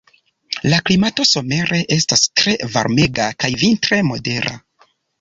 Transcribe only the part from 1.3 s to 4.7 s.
somere estas tre varmega kaj vintre modera.